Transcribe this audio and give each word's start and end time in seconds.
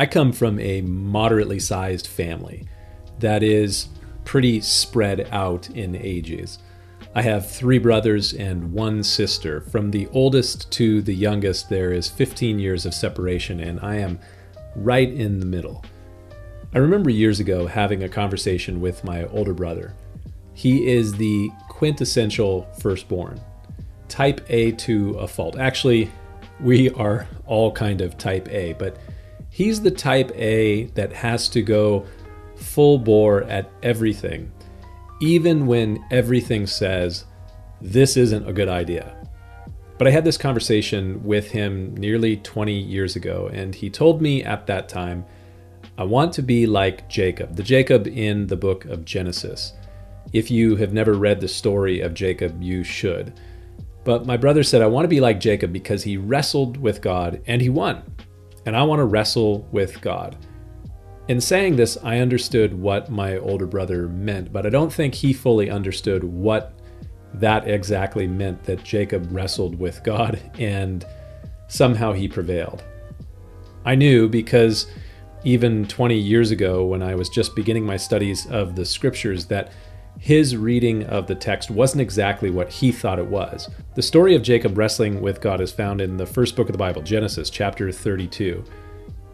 I 0.00 0.06
come 0.06 0.32
from 0.32 0.58
a 0.58 0.80
moderately 0.80 1.60
sized 1.60 2.06
family 2.06 2.66
that 3.18 3.42
is 3.42 3.88
pretty 4.24 4.62
spread 4.62 5.28
out 5.30 5.68
in 5.68 5.94
ages. 5.94 6.58
I 7.14 7.20
have 7.20 7.50
three 7.50 7.76
brothers 7.76 8.32
and 8.32 8.72
one 8.72 9.02
sister. 9.02 9.60
From 9.60 9.90
the 9.90 10.06
oldest 10.06 10.72
to 10.72 11.02
the 11.02 11.12
youngest, 11.12 11.68
there 11.68 11.92
is 11.92 12.08
15 12.08 12.58
years 12.58 12.86
of 12.86 12.94
separation, 12.94 13.60
and 13.60 13.78
I 13.80 13.96
am 13.96 14.18
right 14.74 15.12
in 15.12 15.38
the 15.38 15.44
middle. 15.44 15.84
I 16.74 16.78
remember 16.78 17.10
years 17.10 17.38
ago 17.38 17.66
having 17.66 18.02
a 18.02 18.08
conversation 18.08 18.80
with 18.80 19.04
my 19.04 19.26
older 19.26 19.52
brother. 19.52 19.92
He 20.54 20.88
is 20.88 21.12
the 21.12 21.50
quintessential 21.68 22.66
firstborn, 22.80 23.38
type 24.08 24.40
A 24.48 24.72
to 24.72 25.18
a 25.18 25.28
fault. 25.28 25.58
Actually, 25.58 26.10
we 26.58 26.88
are 26.88 27.28
all 27.44 27.70
kind 27.70 28.00
of 28.00 28.16
type 28.16 28.48
A, 28.48 28.72
but 28.78 28.96
He's 29.50 29.80
the 29.80 29.90
type 29.90 30.30
A 30.36 30.84
that 30.94 31.12
has 31.12 31.48
to 31.50 31.60
go 31.60 32.06
full 32.54 32.98
bore 32.98 33.42
at 33.44 33.70
everything, 33.82 34.52
even 35.20 35.66
when 35.66 36.04
everything 36.10 36.66
says, 36.66 37.24
this 37.80 38.16
isn't 38.16 38.48
a 38.48 38.52
good 38.52 38.68
idea. 38.68 39.16
But 39.98 40.06
I 40.06 40.12
had 40.12 40.24
this 40.24 40.38
conversation 40.38 41.22
with 41.24 41.50
him 41.50 41.94
nearly 41.96 42.36
20 42.36 42.72
years 42.72 43.16
ago, 43.16 43.50
and 43.52 43.74
he 43.74 43.90
told 43.90 44.22
me 44.22 44.44
at 44.44 44.66
that 44.68 44.88
time, 44.88 45.26
I 45.98 46.04
want 46.04 46.32
to 46.34 46.42
be 46.42 46.66
like 46.66 47.08
Jacob, 47.08 47.56
the 47.56 47.62
Jacob 47.62 48.06
in 48.06 48.46
the 48.46 48.56
book 48.56 48.84
of 48.84 49.04
Genesis. 49.04 49.72
If 50.32 50.50
you 50.50 50.76
have 50.76 50.92
never 50.92 51.14
read 51.14 51.40
the 51.40 51.48
story 51.48 52.00
of 52.00 52.14
Jacob, 52.14 52.62
you 52.62 52.84
should. 52.84 53.34
But 54.04 54.26
my 54.26 54.36
brother 54.36 54.62
said, 54.62 54.80
I 54.80 54.86
want 54.86 55.04
to 55.04 55.08
be 55.08 55.20
like 55.20 55.40
Jacob 55.40 55.72
because 55.72 56.04
he 56.04 56.16
wrestled 56.16 56.76
with 56.76 57.02
God 57.02 57.42
and 57.46 57.60
he 57.60 57.68
won 57.68 58.02
and 58.66 58.76
I 58.76 58.82
want 58.82 59.00
to 59.00 59.04
wrestle 59.04 59.66
with 59.72 60.00
God. 60.00 60.36
In 61.28 61.40
saying 61.40 61.76
this, 61.76 61.96
I 62.02 62.18
understood 62.18 62.74
what 62.74 63.10
my 63.10 63.38
older 63.38 63.66
brother 63.66 64.08
meant, 64.08 64.52
but 64.52 64.66
I 64.66 64.70
don't 64.70 64.92
think 64.92 65.14
he 65.14 65.32
fully 65.32 65.70
understood 65.70 66.24
what 66.24 66.74
that 67.34 67.68
exactly 67.68 68.26
meant 68.26 68.64
that 68.64 68.82
Jacob 68.82 69.28
wrestled 69.30 69.78
with 69.78 70.02
God 70.02 70.40
and 70.58 71.06
somehow 71.68 72.12
he 72.12 72.26
prevailed. 72.28 72.82
I 73.84 73.94
knew 73.94 74.28
because 74.28 74.88
even 75.44 75.86
20 75.86 76.16
years 76.16 76.50
ago, 76.50 76.84
when 76.84 77.02
I 77.02 77.14
was 77.14 77.28
just 77.28 77.56
beginning 77.56 77.86
my 77.86 77.96
studies 77.96 78.46
of 78.46 78.76
the 78.76 78.84
scriptures, 78.84 79.46
that 79.46 79.72
his 80.20 80.54
reading 80.54 81.02
of 81.04 81.26
the 81.26 81.34
text 81.34 81.70
wasn't 81.70 82.02
exactly 82.02 82.50
what 82.50 82.68
he 82.68 82.92
thought 82.92 83.18
it 83.18 83.26
was. 83.26 83.70
The 83.94 84.02
story 84.02 84.34
of 84.34 84.42
Jacob 84.42 84.76
wrestling 84.76 85.22
with 85.22 85.40
God 85.40 85.62
is 85.62 85.72
found 85.72 86.02
in 86.02 86.18
the 86.18 86.26
first 86.26 86.56
book 86.56 86.68
of 86.68 86.74
the 86.74 86.78
Bible, 86.78 87.00
Genesis 87.00 87.48
chapter 87.48 87.90
32. 87.90 88.62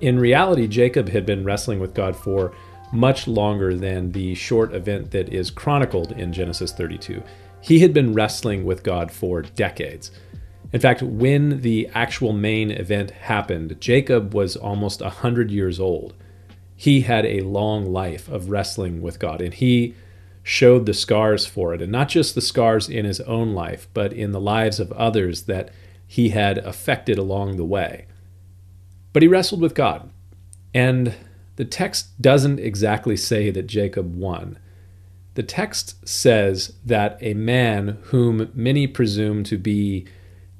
In 0.00 0.16
reality, 0.16 0.68
Jacob 0.68 1.08
had 1.08 1.26
been 1.26 1.42
wrestling 1.42 1.80
with 1.80 1.92
God 1.92 2.14
for 2.14 2.54
much 2.92 3.26
longer 3.26 3.74
than 3.74 4.12
the 4.12 4.36
short 4.36 4.72
event 4.74 5.10
that 5.10 5.32
is 5.32 5.50
chronicled 5.50 6.12
in 6.12 6.32
Genesis 6.32 6.70
32. 6.70 7.20
He 7.60 7.80
had 7.80 7.92
been 7.92 8.14
wrestling 8.14 8.64
with 8.64 8.84
God 8.84 9.10
for 9.10 9.42
decades. 9.42 10.12
In 10.72 10.80
fact, 10.80 11.02
when 11.02 11.62
the 11.62 11.90
actual 11.94 12.32
main 12.32 12.70
event 12.70 13.10
happened, 13.10 13.80
Jacob 13.80 14.34
was 14.34 14.54
almost 14.54 15.00
100 15.00 15.50
years 15.50 15.80
old. 15.80 16.14
He 16.76 17.00
had 17.00 17.26
a 17.26 17.40
long 17.40 17.92
life 17.92 18.28
of 18.28 18.50
wrestling 18.50 19.02
with 19.02 19.18
God, 19.18 19.40
and 19.40 19.52
he 19.52 19.96
showed 20.46 20.86
the 20.86 20.94
scars 20.94 21.44
for 21.44 21.74
it, 21.74 21.82
and 21.82 21.90
not 21.90 22.08
just 22.08 22.36
the 22.36 22.40
scars 22.40 22.88
in 22.88 23.04
his 23.04 23.20
own 23.22 23.52
life, 23.52 23.88
but 23.92 24.12
in 24.12 24.30
the 24.30 24.40
lives 24.40 24.78
of 24.78 24.92
others 24.92 25.42
that 25.42 25.72
he 26.06 26.28
had 26.28 26.56
affected 26.58 27.18
along 27.18 27.56
the 27.56 27.64
way. 27.64 28.06
But 29.12 29.22
he 29.22 29.28
wrestled 29.28 29.60
with 29.60 29.74
God, 29.74 30.08
and 30.72 31.14
the 31.56 31.64
text 31.64 32.22
doesn't 32.22 32.60
exactly 32.60 33.16
say 33.16 33.50
that 33.50 33.66
Jacob 33.66 34.14
won. 34.14 34.56
The 35.34 35.42
text 35.42 36.08
says 36.08 36.74
that 36.84 37.18
a 37.20 37.34
man 37.34 37.98
whom 38.04 38.48
many 38.54 38.86
presume 38.86 39.42
to 39.44 39.58
be 39.58 40.06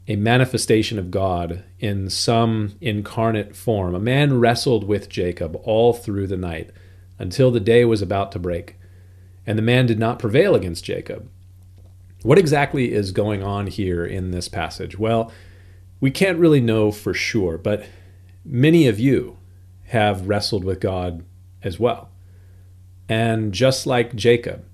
a 0.09 0.17
manifestation 0.17 0.99
of 0.99 1.13
God 1.13 1.63
in 1.79 2.11
some 2.11 2.75
incarnate 2.81 3.55
form, 3.55 3.95
a 3.95 4.01
man 4.01 4.41
wrestled 4.41 4.83
with 4.83 5.09
Jacob 5.09 5.57
all 5.63 5.93
through 5.93 6.27
the 6.27 6.37
night 6.37 6.73
until 7.21 7.53
the 7.53 7.61
day 7.61 7.85
was 7.85 8.03
about 8.03 8.33
to 8.33 8.41
break 8.41 8.76
and 9.47 9.57
the 9.57 9.63
man 9.63 9.87
did 9.87 9.99
not 9.99 10.19
prevail 10.19 10.55
against 10.55 10.85
Jacob. 10.85 11.29
What 12.23 12.39
exactly 12.39 12.93
is 12.93 13.13
going 13.13 13.43
on 13.43 13.69
here 13.69 14.05
in 14.05 14.31
this 14.31 14.49
passage? 14.49 14.99
Well, 14.99 15.31
we 16.01 16.11
can't 16.11 16.39
really 16.39 16.61
know 16.61 16.91
for 16.91 17.15
sure, 17.15 17.57
but 17.57 17.87
many 18.45 18.87
of 18.87 18.99
you 18.99 19.39
have 19.87 20.29
wrestled 20.29 20.65
with 20.65 20.81
God 20.81 21.25
as 21.63 21.79
well. 21.79 22.11
And 23.09 23.53
just 23.53 23.87
like 23.87 24.17
Jacob, 24.17 24.65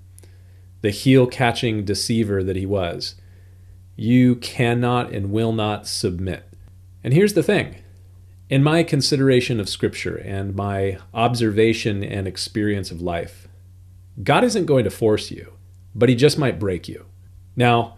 the 0.81 0.89
heel 0.89 1.27
catching 1.27 1.85
deceiver 1.85 2.43
that 2.43 2.55
he 2.55 2.65
was, 2.65 3.15
you 3.95 4.35
cannot 4.35 5.11
and 5.11 5.31
will 5.31 5.53
not 5.53 5.87
submit. 5.87 6.49
And 7.03 7.13
here's 7.13 7.33
the 7.33 7.43
thing 7.43 7.75
in 8.49 8.63
my 8.63 8.83
consideration 8.83 9.59
of 9.59 9.69
Scripture 9.69 10.15
and 10.15 10.55
my 10.55 10.97
observation 11.13 12.03
and 12.03 12.27
experience 12.27 12.91
of 12.91 13.01
life, 13.01 13.47
God 14.21 14.43
isn't 14.43 14.65
going 14.65 14.83
to 14.83 14.91
force 14.91 15.31
you, 15.31 15.53
but 15.95 16.09
he 16.09 16.15
just 16.15 16.37
might 16.37 16.59
break 16.59 16.87
you. 16.87 17.05
Now, 17.55 17.97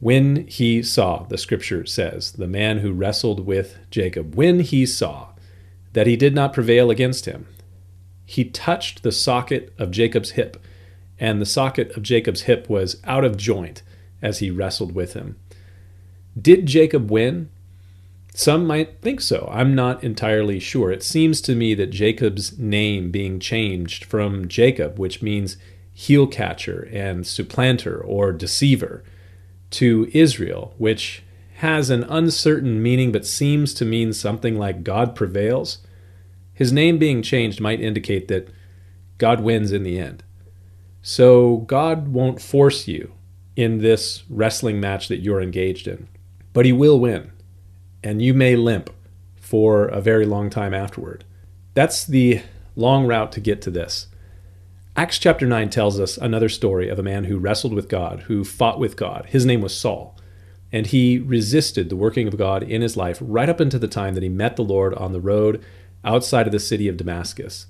when 0.00 0.46
he 0.46 0.82
saw, 0.82 1.24
the 1.24 1.38
scripture 1.38 1.84
says, 1.84 2.32
the 2.32 2.46
man 2.46 2.78
who 2.78 2.92
wrestled 2.92 3.44
with 3.44 3.78
Jacob, 3.90 4.36
when 4.36 4.60
he 4.60 4.86
saw 4.86 5.30
that 5.94 6.06
he 6.06 6.16
did 6.16 6.34
not 6.34 6.52
prevail 6.52 6.90
against 6.90 7.24
him, 7.24 7.48
he 8.24 8.44
touched 8.44 9.02
the 9.02 9.10
socket 9.10 9.72
of 9.78 9.90
Jacob's 9.90 10.32
hip, 10.32 10.62
and 11.18 11.40
the 11.40 11.46
socket 11.46 11.96
of 11.96 12.02
Jacob's 12.02 12.42
hip 12.42 12.68
was 12.68 13.00
out 13.04 13.24
of 13.24 13.36
joint 13.36 13.82
as 14.22 14.38
he 14.38 14.50
wrestled 14.50 14.94
with 14.94 15.14
him. 15.14 15.36
Did 16.40 16.66
Jacob 16.66 17.10
win? 17.10 17.48
Some 18.38 18.68
might 18.68 19.02
think 19.02 19.20
so. 19.20 19.48
I'm 19.50 19.74
not 19.74 20.04
entirely 20.04 20.60
sure. 20.60 20.92
It 20.92 21.02
seems 21.02 21.40
to 21.40 21.56
me 21.56 21.74
that 21.74 21.90
Jacob's 21.90 22.56
name 22.56 23.10
being 23.10 23.40
changed 23.40 24.04
from 24.04 24.46
Jacob, 24.46 24.96
which 24.96 25.20
means 25.20 25.56
heel 25.92 26.28
catcher 26.28 26.88
and 26.92 27.26
supplanter 27.26 28.00
or 28.00 28.30
deceiver, 28.30 29.02
to 29.70 30.08
Israel, 30.14 30.72
which 30.78 31.24
has 31.54 31.90
an 31.90 32.04
uncertain 32.04 32.80
meaning 32.80 33.10
but 33.10 33.26
seems 33.26 33.74
to 33.74 33.84
mean 33.84 34.12
something 34.12 34.56
like 34.56 34.84
God 34.84 35.16
prevails, 35.16 35.78
his 36.54 36.72
name 36.72 36.96
being 36.96 37.22
changed 37.22 37.60
might 37.60 37.80
indicate 37.80 38.28
that 38.28 38.50
God 39.18 39.40
wins 39.40 39.72
in 39.72 39.82
the 39.82 39.98
end. 39.98 40.22
So 41.02 41.56
God 41.66 42.06
won't 42.06 42.40
force 42.40 42.86
you 42.86 43.14
in 43.56 43.78
this 43.78 44.22
wrestling 44.30 44.78
match 44.78 45.08
that 45.08 45.22
you're 45.22 45.42
engaged 45.42 45.88
in, 45.88 46.06
but 46.52 46.66
he 46.66 46.72
will 46.72 47.00
win 47.00 47.32
and 48.02 48.22
you 48.22 48.34
may 48.34 48.56
limp 48.56 48.90
for 49.36 49.86
a 49.86 50.00
very 50.00 50.26
long 50.26 50.50
time 50.50 50.74
afterward. 50.74 51.24
That's 51.74 52.04
the 52.04 52.42
long 52.76 53.06
route 53.06 53.32
to 53.32 53.40
get 53.40 53.62
to 53.62 53.70
this. 53.70 54.06
Acts 54.96 55.18
chapter 55.18 55.46
9 55.46 55.70
tells 55.70 56.00
us 56.00 56.16
another 56.16 56.48
story 56.48 56.88
of 56.88 56.98
a 56.98 57.04
man 57.04 57.24
who 57.24 57.38
wrestled 57.38 57.72
with 57.72 57.88
God, 57.88 58.20
who 58.22 58.44
fought 58.44 58.80
with 58.80 58.96
God. 58.96 59.26
His 59.28 59.46
name 59.46 59.60
was 59.60 59.76
Saul, 59.76 60.16
and 60.72 60.86
he 60.86 61.18
resisted 61.18 61.88
the 61.88 61.96
working 61.96 62.26
of 62.26 62.36
God 62.36 62.62
in 62.62 62.82
his 62.82 62.96
life 62.96 63.18
right 63.20 63.48
up 63.48 63.60
until 63.60 63.80
the 63.80 63.88
time 63.88 64.14
that 64.14 64.22
he 64.22 64.28
met 64.28 64.56
the 64.56 64.64
Lord 64.64 64.94
on 64.94 65.12
the 65.12 65.20
road 65.20 65.64
outside 66.04 66.46
of 66.46 66.52
the 66.52 66.58
city 66.58 66.88
of 66.88 66.96
Damascus. 66.96 67.66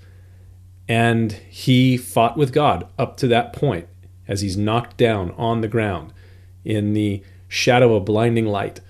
And 0.88 1.33
he 1.33 1.99
fought 1.99 2.37
with 2.37 2.53
God 2.53 2.88
up 2.99 3.19
to 3.19 3.28
that 3.28 3.53
point 3.53 3.88
as 4.27 4.41
he's 4.41 4.56
knocked 4.56 4.97
down 4.97 5.33
on 5.33 5.61
the 5.61 5.69
ground 5.69 6.12
in 6.65 6.94
the 6.94 7.22
shadow 7.47 7.94
of 7.94 8.05
blinding 8.05 8.47
light. 8.47 8.81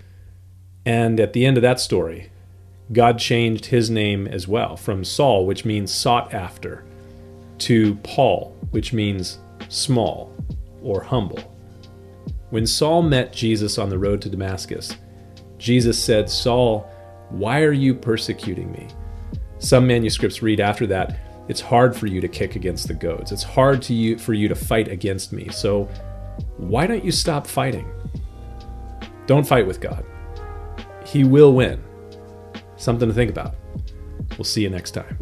And 0.88 1.20
at 1.20 1.34
the 1.34 1.44
end 1.44 1.58
of 1.58 1.62
that 1.64 1.80
story, 1.80 2.30
God 2.94 3.18
changed 3.18 3.66
his 3.66 3.90
name 3.90 4.26
as 4.26 4.48
well 4.48 4.74
from 4.74 5.04
Saul, 5.04 5.44
which 5.44 5.66
means 5.66 5.92
sought 5.92 6.32
after, 6.32 6.82
to 7.58 7.96
Paul, 7.96 8.56
which 8.70 8.94
means 8.94 9.38
small 9.68 10.34
or 10.82 11.02
humble. 11.02 11.54
When 12.48 12.66
Saul 12.66 13.02
met 13.02 13.34
Jesus 13.34 13.76
on 13.76 13.90
the 13.90 13.98
road 13.98 14.22
to 14.22 14.30
Damascus, 14.30 14.96
Jesus 15.58 16.02
said, 16.02 16.30
Saul, 16.30 16.90
why 17.28 17.64
are 17.64 17.72
you 17.72 17.92
persecuting 17.92 18.72
me? 18.72 18.88
Some 19.58 19.86
manuscripts 19.86 20.40
read 20.40 20.58
after 20.58 20.86
that, 20.86 21.18
it's 21.48 21.60
hard 21.60 21.94
for 21.94 22.06
you 22.06 22.22
to 22.22 22.28
kick 22.28 22.56
against 22.56 22.88
the 22.88 22.94
goads. 22.94 23.30
It's 23.30 23.42
hard 23.42 23.82
to 23.82 23.92
you, 23.92 24.16
for 24.16 24.32
you 24.32 24.48
to 24.48 24.54
fight 24.54 24.88
against 24.88 25.34
me. 25.34 25.50
So 25.50 25.84
why 26.56 26.86
don't 26.86 27.04
you 27.04 27.12
stop 27.12 27.46
fighting? 27.46 27.86
Don't 29.26 29.46
fight 29.46 29.66
with 29.66 29.82
God 29.82 30.02
he 31.08 31.24
will 31.24 31.54
win. 31.54 31.82
Something 32.76 33.08
to 33.08 33.14
think 33.14 33.30
about. 33.30 33.54
We'll 34.36 34.44
see 34.44 34.62
you 34.62 34.70
next 34.70 34.92
time. 34.92 35.18